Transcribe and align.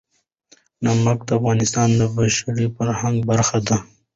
نمک 0.83 1.19
د 1.27 1.29
افغانستان 1.39 1.89
د 1.99 2.01
بشري 2.15 2.65
فرهنګ 2.75 3.15
برخه 3.29 3.57
ده. 3.67 3.77